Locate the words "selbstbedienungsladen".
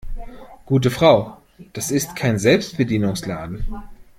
2.39-3.67